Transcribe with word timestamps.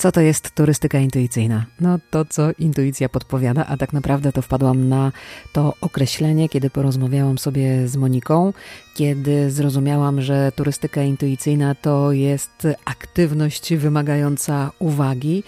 Co 0.00 0.12
to 0.12 0.20
jest 0.20 0.54
turystyka 0.54 0.98
intuicyjna? 0.98 1.66
No 1.80 1.98
to, 2.10 2.24
co 2.24 2.42
intuicja 2.58 3.08
podpowiada, 3.08 3.66
a 3.66 3.76
tak 3.76 3.92
naprawdę 3.92 4.32
to 4.32 4.42
wpadłam 4.42 4.88
na 4.88 5.12
to 5.52 5.74
określenie, 5.80 6.48
kiedy 6.48 6.70
porozmawiałam 6.70 7.38
sobie 7.38 7.88
z 7.88 7.96
Moniką, 7.96 8.52
kiedy 8.94 9.50
zrozumiałam, 9.50 10.22
że 10.22 10.52
turystyka 10.56 11.02
intuicyjna 11.02 11.74
to 11.74 12.12
jest 12.12 12.66
aktywność 12.84 13.74
wymagająca 13.74 14.70
uwagi, 14.78 15.42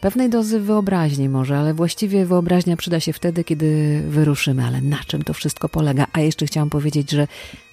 pewnej 0.00 0.30
dozy 0.30 0.60
wyobraźni 0.60 1.28
może, 1.28 1.58
ale 1.58 1.74
właściwie 1.74 2.26
wyobraźnia 2.26 2.76
przyda 2.76 3.00
się 3.00 3.12
wtedy, 3.12 3.44
kiedy 3.44 4.02
wyruszymy. 4.08 4.64
Ale 4.64 4.80
na 4.80 4.98
czym 5.06 5.22
to 5.22 5.34
wszystko 5.34 5.68
polega? 5.68 6.06
A 6.12 6.20
jeszcze 6.20 6.46
chciałam 6.46 6.70
powiedzieć, 6.70 7.10
że 7.10 7.26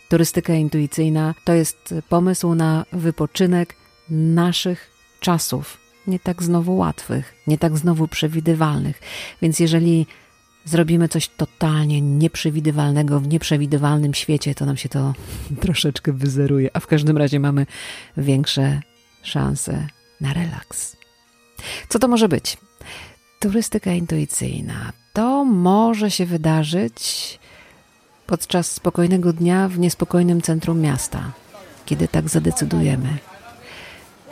turystyka 0.10 0.54
intuicyjna 0.54 1.34
to 1.44 1.54
jest 1.54 1.94
pomysł 2.10 2.56
na 2.56 2.86
wypoczynek 2.94 3.76
naszych 4.10 4.92
czasów 5.20 5.85
nie 6.08 6.20
tak 6.20 6.44
znowu 6.44 6.78
łatwych, 6.78 7.34
nie 7.48 7.58
tak 7.58 7.78
znowu 7.78 8.08
przewidywalnych. 8.08 9.02
Więc 9.42 9.60
jeżeli 9.60 10.06
zrobimy 10.66 11.10
coś 11.10 11.28
totalnie 11.28 12.02
nieprzewidywalnego 12.02 13.20
w 13.20 13.28
nieprzewidywalnym 13.28 14.14
świecie, 14.14 14.56
to 14.56 14.66
nam 14.66 14.78
się 14.78 14.90
to 14.90 15.14
troszeczkę 15.62 16.12
wyzeruje, 16.12 16.70
a 16.74 16.80
w 16.80 16.88
każdym 16.88 17.18
razie 17.18 17.40
mamy 17.40 17.66
większe 18.18 18.82
szanse 19.24 19.88
na 20.22 20.34
relaks. 20.34 20.98
Co 21.90 22.00
to 22.00 22.08
może 22.08 22.30
być? 22.30 22.58
Turystyka 23.40 23.92
intuicyjna. 23.92 24.94
To 25.14 25.46
może 25.46 26.12
się 26.12 26.26
wydarzyć 26.26 27.40
podczas 28.28 28.72
spokojnego 28.72 29.34
dnia 29.34 29.68
w 29.70 29.80
niespokojnym 29.80 30.42
centrum 30.42 30.82
miasta, 30.82 31.32
kiedy 31.86 32.08
tak 32.08 32.30
zadecydujemy. 32.30 33.18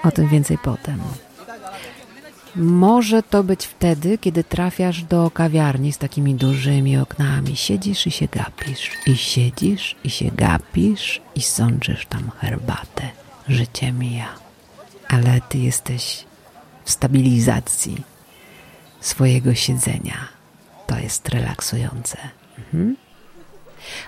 O 0.03 0.11
tym 0.11 0.29
więcej 0.29 0.57
potem. 0.57 0.99
Może 2.55 3.23
to 3.23 3.43
być 3.43 3.65
wtedy, 3.65 4.17
kiedy 4.17 4.43
trafiasz 4.43 5.03
do 5.03 5.31
kawiarni 5.31 5.93
z 5.93 5.97
takimi 5.97 6.35
dużymi 6.35 6.97
oknami. 6.97 7.55
Siedzisz 7.55 8.07
i 8.07 8.11
się 8.11 8.27
gapisz, 8.27 8.91
i 9.07 9.17
siedzisz 9.17 9.95
i 10.03 10.09
się 10.09 10.25
gapisz, 10.25 11.21
i 11.35 11.41
sączysz 11.41 12.05
tam 12.05 12.31
herbatę. 12.37 13.09
Życie 13.47 13.91
mija, 13.91 14.27
ale 15.07 15.41
ty 15.49 15.57
jesteś 15.57 16.25
w 16.83 16.91
stabilizacji 16.91 18.03
swojego 19.01 19.55
siedzenia. 19.55 20.17
To 20.87 20.99
jest 20.99 21.29
relaksujące. 21.29 22.17
Mhm. 22.57 22.95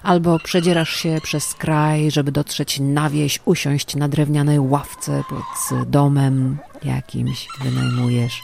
Albo 0.03 0.39
przedzierasz 0.39 0.95
się 0.95 1.19
przez 1.23 1.53
kraj, 1.53 2.11
żeby 2.11 2.31
dotrzeć 2.31 2.79
na 2.79 3.09
wieś, 3.09 3.39
usiąść 3.45 3.95
na 3.95 4.07
drewnianej 4.07 4.59
ławce 4.59 5.23
pod 5.29 5.89
domem 5.89 6.57
jakimś, 6.85 7.47
wynajmujesz. 7.61 8.41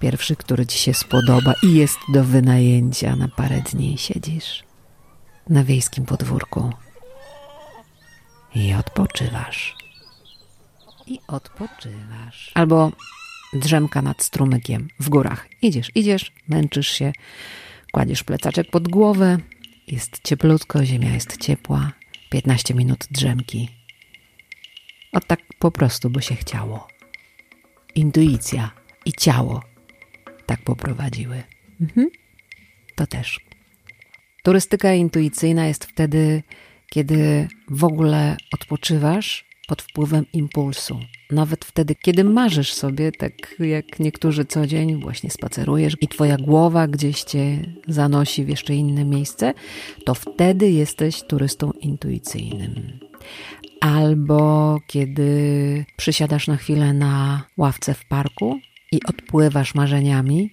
Pierwszy, 0.00 0.36
który 0.36 0.66
ci 0.66 0.78
się 0.78 0.94
spodoba 0.94 1.54
i 1.62 1.74
jest 1.74 1.98
do 2.08 2.24
wynajęcia 2.24 3.16
na 3.16 3.28
parę 3.28 3.62
dni. 3.72 3.98
Siedzisz 3.98 4.64
na 5.48 5.64
wiejskim 5.64 6.04
podwórku 6.04 6.72
i 8.54 8.74
odpoczywasz. 8.74 9.76
I 11.06 11.20
odpoczywasz. 11.28 12.50
Albo 12.54 12.92
drzemka 13.52 14.02
nad 14.02 14.22
strumykiem 14.22 14.88
w 15.00 15.08
górach. 15.08 15.48
Idziesz, 15.62 15.90
idziesz, 15.94 16.32
męczysz 16.48 16.88
się, 16.88 17.12
kładziesz 17.92 18.24
plecaczek 18.24 18.70
pod 18.70 18.88
głowę, 18.88 19.38
jest 19.86 20.20
cieplutko, 20.24 20.84
ziemia 20.84 21.14
jest 21.14 21.36
ciepła. 21.36 21.92
15 22.30 22.74
minut 22.74 23.06
drzemki. 23.10 23.68
O 25.12 25.20
tak 25.20 25.40
po 25.58 25.70
prostu, 25.70 26.10
bo 26.10 26.20
się 26.20 26.34
chciało. 26.34 26.88
Intuicja 27.96 28.70
i 29.04 29.12
ciało 29.12 29.62
tak 30.46 30.62
poprowadziły. 30.62 31.42
Mhm. 31.80 32.10
To 32.94 33.06
też. 33.06 33.40
Turystyka 34.42 34.94
intuicyjna 34.94 35.66
jest 35.66 35.84
wtedy, 35.84 36.42
kiedy 36.90 37.48
w 37.68 37.84
ogóle 37.84 38.36
odpoczywasz 38.52 39.44
pod 39.68 39.82
wpływem 39.82 40.26
impulsu. 40.32 41.00
Nawet 41.30 41.64
wtedy, 41.64 41.94
kiedy 41.94 42.24
marzysz 42.24 42.72
sobie, 42.72 43.12
tak 43.12 43.32
jak 43.58 44.00
niektórzy 44.00 44.44
co 44.44 44.66
dzień 44.66 45.00
właśnie 45.00 45.30
spacerujesz 45.30 45.96
i 46.00 46.08
twoja 46.08 46.36
głowa 46.36 46.88
gdzieś 46.88 47.22
cię 47.22 47.58
zanosi 47.88 48.44
w 48.44 48.48
jeszcze 48.48 48.74
inne 48.74 49.04
miejsce, 49.04 49.54
to 50.04 50.14
wtedy 50.14 50.70
jesteś 50.70 51.22
turystą 51.22 51.72
intuicyjnym. 51.72 52.98
Albo 53.80 54.80
kiedy 54.86 55.84
przysiadasz 55.96 56.48
na 56.48 56.56
chwilę 56.56 56.92
na 56.92 57.44
ławce 57.56 57.94
w 57.94 58.04
parku 58.04 58.60
i 58.92 59.00
odpływasz 59.08 59.74
marzeniami 59.74 60.50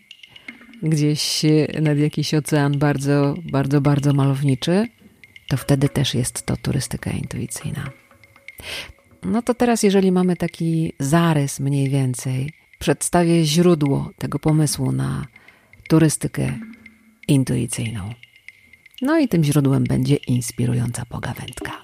gdzieś 0.83 1.41
nad 1.81 1.97
jakiś 1.97 2.33
ocean 2.33 2.79
bardzo, 2.79 3.35
bardzo, 3.51 3.81
bardzo 3.81 4.13
malowniczy, 4.13 4.87
to 5.49 5.57
wtedy 5.57 5.89
też 5.89 6.13
jest 6.13 6.45
to 6.45 6.57
turystyka 6.57 7.11
intuicyjna. 7.11 7.89
No 9.23 9.41
to 9.41 9.53
teraz, 9.53 9.83
jeżeli 9.83 10.11
mamy 10.11 10.35
taki 10.35 10.93
zarys 10.99 11.59
mniej 11.59 11.89
więcej, 11.89 12.53
przedstawię 12.79 13.45
źródło 13.45 14.11
tego 14.17 14.39
pomysłu 14.39 14.91
na 14.91 15.25
turystykę 15.89 16.59
intuicyjną. 17.27 18.13
No 19.01 19.19
i 19.19 19.27
tym 19.27 19.43
źródłem 19.43 19.83
będzie 19.83 20.15
inspirująca 20.15 21.05
pogawędka. 21.05 21.81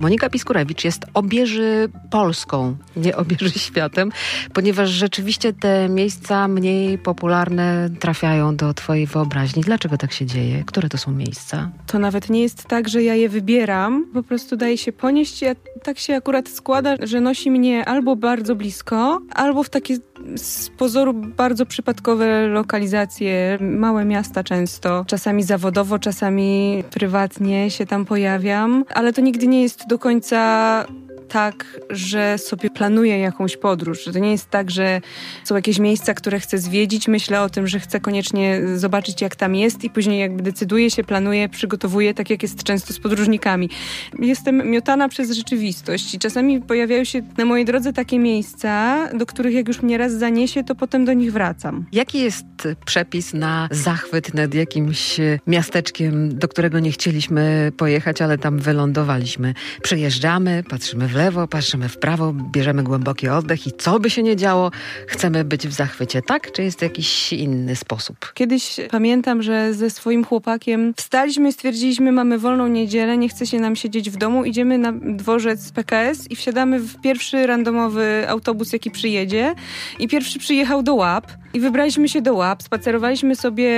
Monika 0.00 0.30
Piskurewicz 0.30 0.84
jest 0.84 1.06
obieży 1.14 1.88
Polską, 2.10 2.76
nie 2.96 3.16
obieży 3.16 3.50
światem, 3.68 4.12
ponieważ 4.52 4.90
rzeczywiście 4.90 5.52
te 5.52 5.88
miejsca 5.88 6.48
mniej 6.48 6.98
popularne 6.98 7.90
trafiają 8.00 8.56
do 8.56 8.74
Twojej 8.74 9.06
wyobraźni. 9.06 9.62
Dlaczego 9.62 9.96
tak 9.98 10.12
się 10.12 10.26
dzieje? 10.26 10.64
Które 10.66 10.88
to 10.88 10.98
są 10.98 11.12
miejsca? 11.12 11.70
To 11.86 11.98
nawet 11.98 12.30
nie 12.30 12.42
jest 12.42 12.64
tak, 12.64 12.88
że 12.88 13.02
ja 13.02 13.14
je 13.14 13.28
wybieram, 13.28 14.06
po 14.14 14.22
prostu 14.22 14.56
daje 14.56 14.78
się 14.78 14.92
ponieść. 14.92 15.42
Ja, 15.42 15.54
tak 15.82 15.98
się 15.98 16.14
akurat 16.14 16.48
składa, 16.48 16.96
że 17.02 17.20
nosi 17.20 17.50
mnie 17.50 17.84
albo 17.84 18.16
bardzo 18.16 18.54
blisko, 18.54 19.20
albo 19.34 19.62
w 19.62 19.70
takie 19.70 19.96
z 20.36 20.68
pozoru 20.68 21.14
bardzo 21.14 21.66
przypadkowe 21.66 22.46
lokalizacje, 22.46 23.58
małe 23.60 24.04
miasta 24.04 24.44
często, 24.44 25.04
czasami 25.06 25.42
zawodowo, 25.42 25.98
czasami 25.98 26.84
prywatnie 26.90 27.70
się 27.70 27.86
tam 27.86 28.04
pojawiam, 28.04 28.84
ale 28.94 29.12
to 29.12 29.20
nigdy 29.20 29.46
nie 29.46 29.62
jest 29.62 29.87
do 29.88 29.98
końca 29.98 30.84
tak, 31.28 31.80
że 31.90 32.38
sobie 32.38 32.70
planuję 32.70 33.18
jakąś 33.18 33.56
podróż. 33.56 34.04
To 34.04 34.18
nie 34.18 34.30
jest 34.30 34.50
tak, 34.50 34.70
że 34.70 35.00
są 35.44 35.54
jakieś 35.54 35.78
miejsca, 35.78 36.14
które 36.14 36.40
chcę 36.40 36.58
zwiedzić, 36.58 37.08
myślę 37.08 37.42
o 37.42 37.48
tym, 37.48 37.66
że 37.66 37.80
chcę 37.80 38.00
koniecznie 38.00 38.60
zobaczyć, 38.76 39.22
jak 39.22 39.36
tam 39.36 39.54
jest 39.54 39.84
i 39.84 39.90
później 39.90 40.20
jakby 40.20 40.42
decyduję 40.42 40.90
się, 40.90 41.04
planuję, 41.04 41.48
przygotowuję, 41.48 42.14
tak 42.14 42.30
jak 42.30 42.42
jest 42.42 42.62
często 42.62 42.92
z 42.92 42.98
podróżnikami. 42.98 43.70
Jestem 44.18 44.70
miotana 44.70 45.08
przez 45.08 45.30
rzeczywistość 45.30 46.14
i 46.14 46.18
czasami 46.18 46.60
pojawiają 46.60 47.04
się 47.04 47.22
na 47.38 47.44
mojej 47.44 47.64
drodze 47.64 47.92
takie 47.92 48.18
miejsca, 48.18 48.98
do 49.14 49.26
których 49.26 49.54
jak 49.54 49.68
już 49.68 49.82
mnie 49.82 49.98
raz 49.98 50.12
zaniesie, 50.12 50.64
to 50.64 50.74
potem 50.74 51.04
do 51.04 51.12
nich 51.12 51.32
wracam. 51.32 51.86
Jaki 51.92 52.20
jest 52.20 52.46
przepis 52.84 53.34
na 53.34 53.68
zachwyt 53.70 54.34
nad 54.34 54.54
jakimś 54.54 55.16
miasteczkiem, 55.46 56.38
do 56.38 56.48
którego 56.48 56.78
nie 56.78 56.92
chcieliśmy 56.92 57.72
pojechać, 57.76 58.22
ale 58.22 58.38
tam 58.38 58.58
wylądowaliśmy? 58.58 59.54
Przejeżdżamy, 59.82 60.62
patrzymy 60.70 61.08
w 61.08 61.14
lewo, 61.18 61.48
patrzymy 61.48 61.88
w 61.88 61.98
prawo, 61.98 62.32
bierzemy 62.32 62.82
głęboki 62.82 63.28
oddech 63.28 63.66
i 63.66 63.72
co 63.72 64.00
by 64.00 64.10
się 64.10 64.22
nie 64.22 64.36
działo, 64.36 64.70
chcemy 65.06 65.44
być 65.44 65.68
w 65.68 65.72
zachwycie, 65.72 66.22
tak? 66.22 66.52
Czy 66.52 66.62
jest 66.62 66.82
jakiś 66.82 67.32
inny 67.32 67.76
sposób? 67.76 68.32
Kiedyś 68.34 68.76
pamiętam, 68.90 69.42
że 69.42 69.74
ze 69.74 69.90
swoim 69.90 70.24
chłopakiem 70.24 70.94
wstaliśmy 70.96 71.48
i 71.48 71.52
stwierdziliśmy, 71.52 72.12
mamy 72.12 72.38
wolną 72.38 72.68
niedzielę, 72.68 73.18
nie 73.18 73.28
chce 73.28 73.46
się 73.46 73.60
nam 73.60 73.76
siedzieć 73.76 74.10
w 74.10 74.16
domu, 74.16 74.44
idziemy 74.44 74.78
na 74.78 74.92
dworzec 74.92 75.72
PKS 75.72 76.30
i 76.30 76.36
wsiadamy 76.36 76.80
w 76.80 77.00
pierwszy 77.00 77.46
randomowy 77.46 78.24
autobus, 78.28 78.72
jaki 78.72 78.90
przyjedzie. 78.90 79.54
I 79.98 80.08
pierwszy 80.08 80.38
przyjechał 80.38 80.82
do 80.82 80.94
Łap 80.94 81.26
i 81.54 81.60
wybraliśmy 81.60 82.08
się 82.08 82.22
do 82.22 82.34
Łap, 82.34 82.62
spacerowaliśmy 82.62 83.36
sobie, 83.36 83.72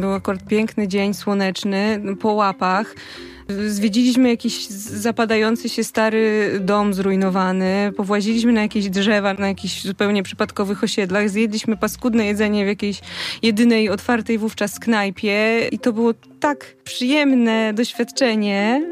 był 0.00 0.12
akurat 0.12 0.46
piękny 0.46 0.88
dzień, 0.88 1.14
słoneczny, 1.14 2.02
po 2.20 2.32
łapach. 2.32 2.94
Zwiedziliśmy 3.66 4.28
jakiś 4.28 4.66
zapadający 4.68 5.68
się 5.68 5.84
stary 5.84 6.50
dom 6.60 6.94
zrujnowany, 6.94 7.92
powłaziliśmy 7.96 8.52
na 8.52 8.62
jakieś 8.62 8.88
drzewa, 8.88 9.34
na 9.34 9.48
jakichś 9.48 9.82
zupełnie 9.82 10.22
przypadkowych 10.22 10.84
osiedlach, 10.84 11.30
zjedliśmy 11.30 11.76
paskudne 11.76 12.26
jedzenie 12.26 12.64
w 12.64 12.68
jakiejś 12.68 13.00
jedynej 13.42 13.88
otwartej 13.88 14.38
wówczas 14.38 14.78
knajpie 14.78 15.68
i 15.72 15.78
to 15.78 15.92
było 15.92 16.14
tak 16.40 16.76
przyjemne 16.84 17.72
doświadczenie. 17.74 18.82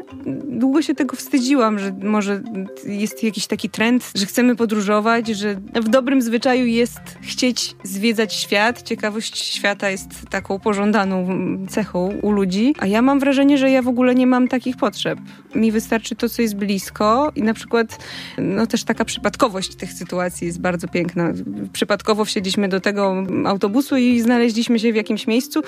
Długo 0.43 0.81
się 0.81 0.95
tego 0.95 1.15
wstydziłam, 1.15 1.79
że 1.79 1.95
może 2.03 2.41
jest 2.85 3.23
jakiś 3.23 3.47
taki 3.47 3.69
trend, 3.69 4.11
że 4.15 4.25
chcemy 4.25 4.55
podróżować, 4.55 5.27
że 5.27 5.55
w 5.55 5.89
dobrym 5.89 6.21
zwyczaju 6.21 6.65
jest 6.65 6.99
chcieć 7.21 7.75
zwiedzać 7.83 8.33
świat. 8.33 8.81
Ciekawość 8.81 9.37
świata 9.37 9.89
jest 9.89 10.09
taką 10.29 10.59
pożądaną 10.59 11.27
cechą 11.69 12.13
u 12.21 12.31
ludzi, 12.31 12.75
a 12.79 12.87
ja 12.87 13.01
mam 13.01 13.19
wrażenie, 13.19 13.57
że 13.57 13.71
ja 13.71 13.81
w 13.81 13.87
ogóle 13.87 14.15
nie 14.15 14.27
mam 14.27 14.46
takich 14.47 14.77
potrzeb. 14.77 15.19
Mi 15.57 15.71
wystarczy 15.71 16.15
to, 16.15 16.29
co 16.29 16.41
jest 16.41 16.55
blisko 16.55 17.31
i 17.35 17.43
na 17.43 17.53
przykład 17.53 17.97
no 18.37 18.67
też 18.67 18.83
taka 18.83 19.05
przypadkowość 19.05 19.75
tych 19.75 19.93
sytuacji 19.93 20.47
jest 20.47 20.61
bardzo 20.61 20.87
piękna. 20.87 21.33
Przypadkowo 21.73 22.25
wsiedliśmy 22.25 22.67
do 22.67 22.79
tego 22.79 23.23
autobusu 23.45 23.97
i 23.97 24.21
znaleźliśmy 24.21 24.79
się 24.79 24.93
w 24.93 24.95
jakimś 24.95 25.27
miejscu. 25.27 25.61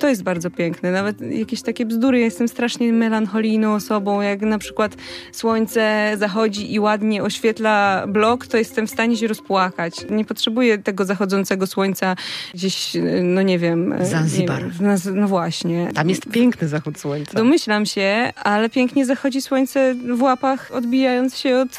To 0.00 0.08
jest 0.08 0.22
bardzo 0.22 0.50
piękne. 0.50 0.92
Nawet 0.92 1.20
jakieś 1.20 1.62
takie 1.62 1.86
bzdury. 1.86 2.18
Ja 2.18 2.24
jestem 2.24 2.48
strasznie 2.48 2.92
melancholijną 2.92 3.74
osobą. 3.74 4.20
Jak 4.20 4.40
na 4.40 4.58
przykład 4.58 4.96
słońce 5.32 6.12
zachodzi 6.18 6.74
i 6.74 6.80
ładnie 6.80 7.22
oświetla 7.22 8.04
blok, 8.08 8.46
to 8.46 8.56
jestem 8.56 8.86
w 8.86 8.90
stanie 8.90 9.16
się 9.16 9.26
rozpłakać. 9.26 9.94
Nie 10.10 10.24
potrzebuję 10.24 10.78
tego 10.78 11.04
zachodzącego 11.04 11.66
słońca 11.66 12.16
gdzieś, 12.54 12.92
no 13.22 13.42
nie 13.42 13.58
wiem. 13.58 13.94
Zanzibar. 14.00 14.64
Nie 14.64 14.70
wiem, 14.80 14.96
no 15.14 15.28
właśnie. 15.28 15.90
Tam 15.94 16.08
jest 16.08 16.26
piękny 16.30 16.68
zachód 16.68 16.98
słońca. 16.98 17.32
Domyślam 17.32 17.86
się, 17.86 18.32
ale 18.44 18.70
pięknie 18.70 19.06
zachodzi 19.06 19.35
słońce 19.42 19.94
w 19.94 20.22
łapach, 20.22 20.70
odbijając 20.72 21.38
się 21.38 21.56
od 21.56 21.78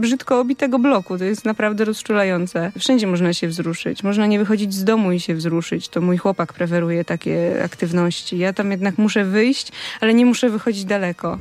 brzydko 0.00 0.40
obitego 0.40 0.78
bloku. 0.78 1.18
To 1.18 1.24
jest 1.24 1.44
naprawdę 1.44 1.84
rozczulające. 1.84 2.72
Wszędzie 2.78 3.06
można 3.06 3.32
się 3.32 3.48
wzruszyć. 3.48 4.02
Można 4.02 4.26
nie 4.26 4.38
wychodzić 4.38 4.74
z 4.74 4.84
domu 4.84 5.12
i 5.12 5.20
się 5.20 5.34
wzruszyć. 5.34 5.88
To 5.88 6.00
mój 6.00 6.16
chłopak 6.16 6.52
preferuje 6.52 7.04
takie 7.04 7.62
aktywności. 7.64 8.38
Ja 8.38 8.52
tam 8.52 8.70
jednak 8.70 8.98
muszę 8.98 9.24
wyjść, 9.24 9.72
ale 10.00 10.14
nie 10.14 10.26
muszę 10.26 10.50
wychodzić 10.50 10.84
daleko. 10.84 11.38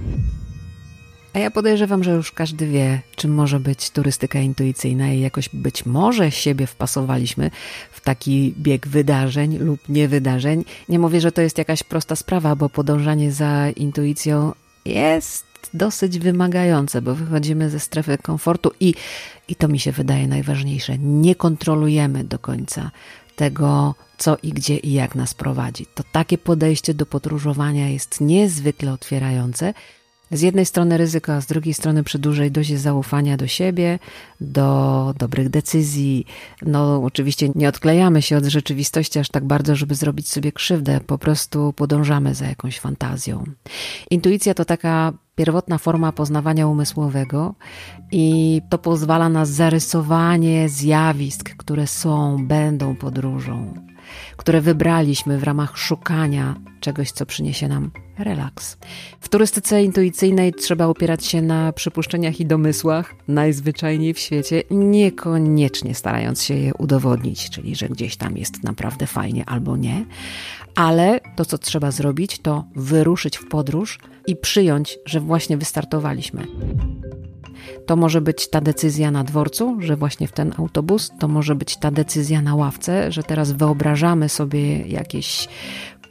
A 1.34 1.40
ja 1.40 1.52
podejrzewam, 1.52 2.04
że 2.04 2.12
już 2.12 2.32
każdy 2.32 2.68
wie, 2.68 3.02
czym 3.16 3.34
może 3.34 3.60
być 3.60 3.90
turystyka 3.90 4.40
intuicyjna 4.40 5.14
i 5.14 5.20
jakoś 5.20 5.50
być 5.50 5.86
może 5.86 6.32
siebie 6.32 6.68
wpasowaliśmy 6.68 7.52
w 7.92 8.02
taki 8.02 8.54
bieg 8.58 8.88
wydarzeń 8.88 9.58
lub 9.58 9.90
niewydarzeń. 9.90 10.66
Nie 10.90 11.00
mówię, 11.00 11.22
że 11.22 11.32
to 11.32 11.42
jest 11.42 11.58
jakaś 11.58 11.84
prosta 11.84 12.16
sprawa, 12.16 12.56
bo 12.56 12.70
podążanie 12.70 13.32
za 13.32 13.70
intuicją 13.70 14.52
jest 14.86 15.53
dosyć 15.74 16.20
wymagające, 16.20 17.02
bo 17.02 17.16
wychodzimy 17.16 17.70
ze 17.70 17.80
strefy 17.80 18.18
komfortu 18.18 18.72
i, 18.80 18.94
i 19.48 19.56
to 19.56 19.68
mi 19.68 19.80
się 19.80 19.92
wydaje 19.92 20.28
najważniejsze, 20.28 20.98
nie 20.98 21.36
kontrolujemy 21.36 22.24
do 22.24 22.40
końca 22.40 22.92
tego, 23.36 23.96
co 24.18 24.38
i 24.44 24.50
gdzie 24.50 24.78
i 24.78 24.94
jak 24.94 25.16
nas 25.16 25.34
prowadzi. 25.34 25.86
To 25.96 26.04
takie 26.12 26.38
podejście 26.38 26.94
do 26.94 27.06
podróżowania 27.06 27.90
jest 27.90 28.22
niezwykle 28.22 28.94
otwierające 28.94 29.74
z 30.34 30.42
jednej 30.42 30.66
strony 30.66 30.98
ryzyko, 30.98 31.34
a 31.34 31.42
z 31.42 31.46
drugiej 31.46 31.74
strony 31.74 32.04
przy 32.04 32.20
dużej 32.20 32.52
dozie 32.52 32.78
zaufania 32.78 33.38
do 33.38 33.48
siebie, 33.48 34.00
do 34.42 35.14
dobrych 35.18 35.50
decyzji. 35.50 36.26
No, 36.62 37.02
oczywiście 37.04 37.50
nie 37.56 37.70
odklejamy 37.70 38.22
się 38.22 38.38
od 38.38 38.46
rzeczywistości 38.46 39.20
aż 39.20 39.30
tak 39.30 39.46
bardzo, 39.46 39.76
żeby 39.76 39.96
zrobić 39.96 40.30
sobie 40.30 40.52
krzywdę, 40.52 41.00
po 41.08 41.18
prostu 41.18 41.74
podążamy 41.74 42.36
za 42.36 42.46
jakąś 42.46 42.80
fantazją. 42.80 43.44
Intuicja 44.10 44.54
to 44.54 44.66
taka 44.66 45.14
pierwotna 45.36 45.78
forma 45.78 46.12
poznawania 46.12 46.68
umysłowego 46.68 47.56
i 48.12 48.62
to 48.70 48.78
pozwala 48.78 49.30
na 49.30 49.46
zarysowanie 49.46 50.70
zjawisk, 50.70 51.56
które 51.58 51.88
są, 51.88 52.48
będą 52.48 52.96
podróżą, 52.96 53.74
które 54.38 54.62
wybraliśmy 54.62 55.38
w 55.38 55.44
ramach 55.44 55.78
szukania 55.78 56.56
czegoś, 56.80 57.12
co 57.12 57.26
przyniesie 57.26 57.68
nam 57.68 57.92
relaks. 58.18 58.78
W 59.20 59.30
turystyce 59.30 59.84
intuicyjnej 59.84 60.54
trzeba 60.54 60.86
opierać 60.86 61.26
się 61.26 61.42
na 61.42 61.74
przypuszczeniach 61.74 62.40
i 62.40 62.46
domysłach, 62.46 63.16
najzwyczajniej 63.28 64.14
w 64.14 64.20
świecie, 64.20 64.64
niekoniecznie 64.72 65.96
starając 65.96 66.44
się 66.44 66.54
je 66.54 66.74
udowodnić, 66.74 67.50
czyli 67.50 67.76
że 67.76 67.90
gdzieś 67.90 68.16
tam 68.16 68.38
jest 68.38 68.64
naprawdę 68.64 69.08
fajnie 69.08 69.46
albo 69.46 69.78
nie, 69.78 70.06
ale 70.76 71.20
to, 71.36 71.46
co 71.46 71.58
trzeba 71.58 71.92
zrobić, 71.92 72.40
to 72.40 72.64
wyruszyć 72.76 73.38
w 73.38 73.48
podróż 73.48 74.00
i 74.28 74.36
przyjąć, 74.36 75.00
że 75.06 75.20
właśnie 75.20 75.58
wystartowaliśmy. 75.58 76.48
To 77.86 77.96
może 77.96 78.22
być 78.22 78.50
ta 78.50 78.62
decyzja 78.62 79.12
na 79.12 79.24
dworcu, 79.24 79.78
że 79.80 79.96
właśnie 79.96 80.28
w 80.28 80.32
ten 80.32 80.54
autobus, 80.58 81.12
to 81.20 81.28
może 81.28 81.56
być 81.56 81.78
ta 81.78 81.92
decyzja 81.92 82.42
na 82.42 82.56
ławce, 82.56 83.12
że 83.12 83.24
teraz 83.24 83.52
wyobrażamy 83.52 84.30
sobie 84.30 84.78
jakieś 84.78 85.48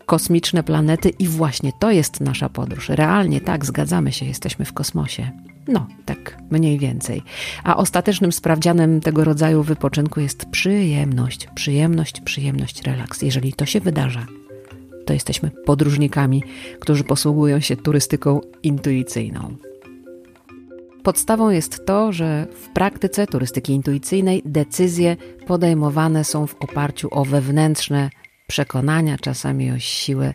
kosmiczne 0.07 0.63
planety 0.63 1.09
i 1.09 1.29
właśnie 1.29 1.73
to 1.79 1.91
jest 1.91 2.21
nasza 2.21 2.49
podróż. 2.49 2.89
Realnie 2.89 3.41
tak, 3.41 3.65
zgadzamy 3.65 4.13
się, 4.13 4.27
jesteśmy 4.27 4.65
w 4.65 4.73
kosmosie. 4.73 5.31
No, 5.69 5.87
tak 6.05 6.39
mniej 6.51 6.79
więcej. 6.79 7.23
A 7.65 7.77
ostatecznym 7.77 8.33
sprawdzianem 8.33 9.01
tego 9.01 9.25
rodzaju 9.25 9.63
wypoczynku 9.63 10.21
jest 10.21 10.47
przyjemność, 10.47 11.49
przyjemność, 11.55 12.21
przyjemność, 12.21 12.83
relaks. 12.83 13.23
Jeżeli 13.23 13.53
to 13.53 13.67
się 13.67 13.81
wydarza, 13.81 14.27
to 15.07 15.13
jesteśmy 15.13 15.51
podróżnikami, 15.51 16.43
którzy 16.81 17.05
posługują 17.05 17.61
się 17.61 17.77
turystyką 17.77 18.41
intuicyjną. 18.63 19.57
Podstawą 21.03 21.51
jest 21.51 21.87
to, 21.87 22.13
że 22.13 22.47
w 22.55 22.69
praktyce 22.69 23.27
turystyki 23.27 23.73
intuicyjnej 23.73 24.43
decyzje 24.45 25.17
podejmowane 25.47 26.25
są 26.25 26.47
w 26.47 26.55
oparciu 26.55 27.09
o 27.11 27.25
wewnętrzne 27.25 28.11
przekonania, 28.47 29.19
czasami 29.19 29.71
o 29.71 29.79
siłę 29.79 30.35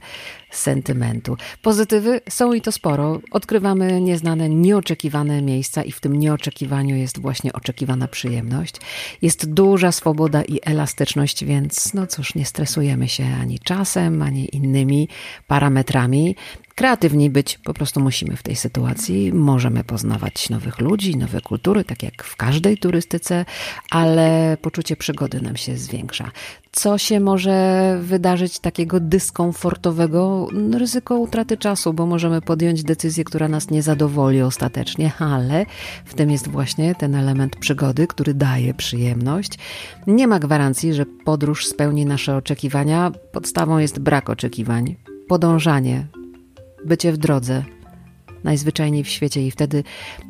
sentymentu. 0.51 1.37
Pozytywy 1.61 2.21
są 2.29 2.53
i 2.53 2.61
to 2.61 2.71
sporo. 2.71 3.19
Odkrywamy 3.31 4.01
nieznane, 4.01 4.49
nieoczekiwane 4.49 5.41
miejsca 5.41 5.83
i 5.83 5.91
w 5.91 5.99
tym 5.99 6.19
nieoczekiwaniu 6.19 6.95
jest 6.95 7.21
właśnie 7.21 7.53
oczekiwana 7.53 8.07
przyjemność. 8.07 8.75
Jest 9.21 9.53
duża 9.53 9.91
swoboda 9.91 10.43
i 10.43 10.59
elastyczność, 10.63 11.45
więc 11.45 11.93
no 11.93 12.07
cóż, 12.07 12.35
nie 12.35 12.45
stresujemy 12.45 13.07
się 13.07 13.25
ani 13.41 13.59
czasem, 13.59 14.21
ani 14.21 14.55
innymi 14.55 15.09
parametrami 15.47 16.35
kreatywni 16.77 17.29
być 17.29 17.57
po 17.57 17.73
prostu 17.73 17.99
musimy 17.99 18.35
w 18.35 18.43
tej 18.43 18.55
sytuacji. 18.55 19.33
Możemy 19.33 19.83
poznawać 19.83 20.49
nowych 20.49 20.79
ludzi, 20.79 21.17
nowe 21.17 21.41
kultury, 21.41 21.83
tak 21.83 22.03
jak 22.03 22.23
w 22.23 22.35
każdej 22.35 22.77
turystyce, 22.77 23.45
ale 23.89 24.57
poczucie 24.61 24.95
przygody 24.95 25.41
nam 25.41 25.55
się 25.55 25.77
zwiększa. 25.77 26.31
Co 26.71 26.97
się 26.97 27.19
może 27.19 27.97
wydarzyć 28.01 28.59
takiego 28.59 28.99
dyskomfortowego? 28.99 30.47
Ryzyko 30.73 31.17
utraty 31.17 31.57
czasu, 31.57 31.93
bo 31.93 32.05
możemy 32.05 32.41
podjąć 32.41 32.83
decyzję, 32.83 33.23
która 33.23 33.47
nas 33.47 33.69
nie 33.69 33.81
zadowoli 33.81 34.41
ostatecznie, 34.41 35.11
ale 35.19 35.65
w 36.05 36.13
tym 36.13 36.31
jest 36.31 36.47
właśnie 36.47 36.95
ten 36.95 37.15
element 37.15 37.55
przygody, 37.55 38.07
który 38.07 38.33
daje 38.33 38.73
przyjemność. 38.73 39.51
Nie 40.07 40.27
ma 40.27 40.39
gwarancji, 40.39 40.93
że 40.93 41.05
podróż 41.05 41.65
spełni 41.65 42.05
nasze 42.05 42.35
oczekiwania. 42.35 43.11
Podstawą 43.31 43.77
jest 43.77 43.99
brak 43.99 44.29
oczekiwań 44.29 44.95
podążanie, 45.27 46.07
bycie 46.85 47.11
w 47.11 47.17
drodze, 47.17 47.63
najzwyczajniej 48.43 49.03
w 49.03 49.09
świecie, 49.09 49.47
i 49.47 49.51
wtedy 49.51 49.83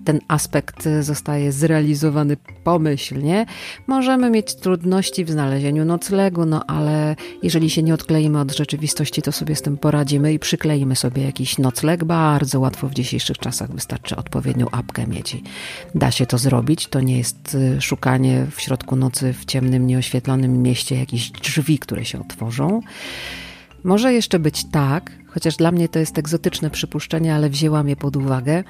ten 0.05 0.19
aspekt 0.27 0.89
zostaje 1.01 1.51
zrealizowany 1.51 2.37
pomyślnie. 2.63 3.45
Możemy 3.87 4.29
mieć 4.29 4.55
trudności 4.55 5.25
w 5.25 5.31
znalezieniu 5.31 5.85
noclegu, 5.85 6.45
no 6.45 6.65
ale 6.65 7.15
jeżeli 7.43 7.69
się 7.69 7.83
nie 7.83 7.93
odkleimy 7.93 8.39
od 8.39 8.55
rzeczywistości, 8.55 9.21
to 9.21 9.31
sobie 9.31 9.55
z 9.55 9.61
tym 9.61 9.77
poradzimy 9.77 10.33
i 10.33 10.39
przykleimy 10.39 10.95
sobie 10.95 11.23
jakiś 11.23 11.57
nocleg. 11.57 12.03
Bardzo 12.03 12.59
łatwo 12.59 12.87
w 12.87 12.93
dzisiejszych 12.93 13.37
czasach 13.37 13.71
wystarczy 13.71 14.15
odpowiednią 14.15 14.69
apkę 14.69 15.07
mieć. 15.07 15.37
Da 15.95 16.11
się 16.11 16.25
to 16.25 16.37
zrobić. 16.37 16.87
To 16.87 17.01
nie 17.01 17.17
jest 17.17 17.55
y, 17.55 17.81
szukanie 17.81 18.45
w 18.51 18.61
środku 18.61 18.95
nocy 18.95 19.33
w 19.33 19.45
ciemnym, 19.45 19.87
nieoświetlonym 19.87 20.61
mieście 20.61 20.99
jakichś 20.99 21.29
drzwi, 21.29 21.79
które 21.79 22.05
się 22.05 22.21
otworzą. 22.21 22.81
Może 23.83 24.13
jeszcze 24.13 24.39
być 24.39 24.65
tak, 24.71 25.11
chociaż 25.27 25.55
dla 25.55 25.71
mnie 25.71 25.89
to 25.89 25.99
jest 25.99 26.17
egzotyczne 26.17 26.69
przypuszczenie, 26.69 27.35
ale 27.35 27.49
wzięłam 27.49 27.89
je 27.89 27.95
pod 27.95 28.15
uwagę, 28.15 28.63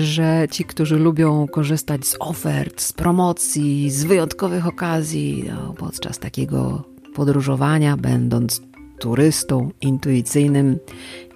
że 0.00 0.46
ci, 0.50 0.64
którzy 0.64 0.96
lubią 0.96 1.46
korzystać 1.48 2.06
z 2.06 2.16
ofert, 2.20 2.80
z 2.80 2.92
promocji, 2.92 3.90
z 3.90 4.04
wyjątkowych 4.04 4.66
okazji 4.66 5.44
no, 5.48 5.74
podczas 5.74 6.18
takiego 6.18 6.84
podróżowania, 7.14 7.96
będąc 7.96 8.62
turystą 8.98 9.70
intuicyjnym, 9.80 10.78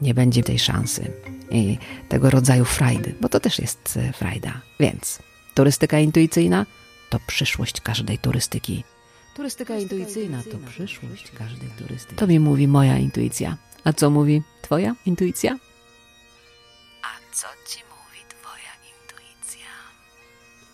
nie 0.00 0.14
będzie 0.14 0.42
tej 0.42 0.58
szansy 0.58 1.12
i 1.50 1.78
tego 2.08 2.30
rodzaju 2.30 2.64
frajdy, 2.64 3.14
bo 3.20 3.28
to 3.28 3.40
też 3.40 3.58
jest 3.58 3.96
e, 3.96 4.12
frajda. 4.12 4.60
Więc 4.80 5.18
turystyka 5.54 5.98
intuicyjna 5.98 6.66
to 7.10 7.18
przyszłość 7.26 7.80
każdej 7.80 8.18
turystyki. 8.18 8.84
Turystyka 9.36 9.76
intuicyjna 9.76 10.42
to 10.42 10.58
przyszłość 10.70 11.30
każdej 11.30 11.68
turystyki. 11.78 12.16
To 12.16 12.26
mi 12.26 12.40
mówi 12.40 12.68
moja 12.68 12.98
intuicja. 12.98 13.56
A 13.84 13.92
co 13.92 14.10
mówi 14.10 14.42
twoja 14.62 14.94
intuicja? 15.06 15.58
A 17.02 17.34
co 17.34 17.46
ci 17.68 17.78
mówi 17.78 18.20
twoja 18.28 18.72
intuicja? 18.92 19.66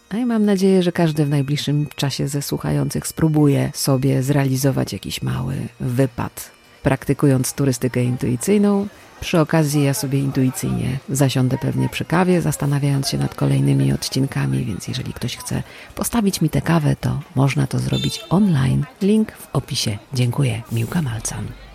A 0.09 0.17
ja 0.17 0.27
mam 0.27 0.45
nadzieję, 0.45 0.83
że 0.83 0.93
każdy 0.93 1.25
w 1.25 1.31
najbliższym 1.31 1.87
czasie 1.97 2.29
ze 2.29 2.43
słuchających 2.43 3.07
spróbuje 3.07 3.71
sobie 3.75 4.23
zrealizować 4.23 4.93
jakiś 4.93 5.23
mały 5.23 5.55
wypad, 5.81 6.51
praktykując 6.89 7.53
turystykę 7.53 8.05
intuicyjną. 8.05 8.87
Przy 9.21 9.41
okazji 9.41 9.85
ja 9.85 9.95
sobie 9.95 10.19
intuicyjnie 10.19 10.99
zasiądę 11.09 11.59
pewnie 11.59 11.89
przy 11.89 12.05
kawie, 12.05 12.43
zastanawiając 12.43 13.09
się 13.09 13.19
nad 13.19 13.35
kolejnymi 13.35 13.93
odcinkami, 13.93 14.65
więc 14.65 14.89
jeżeli 14.89 15.13
ktoś 15.13 15.37
chce 15.37 15.63
postawić 15.95 16.41
mi 16.41 16.51
tę 16.51 16.63
kawę, 16.63 16.97
to 17.01 17.21
można 17.35 17.67
to 17.67 17.79
zrobić 17.79 18.21
online. 18.31 18.85
Link 19.03 19.33
w 19.33 19.49
opisie. 19.53 19.99
Dziękuję. 20.15 20.63
Miłka 20.73 21.03
Malcan. 21.03 21.68